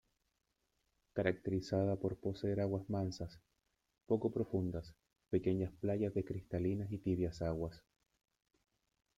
[1.13, 3.39] Caracterizada por poseer aguas mansas,
[4.07, 4.95] poco profundas,
[5.29, 7.83] pequeñas playas de cristalinas y tibias aguas.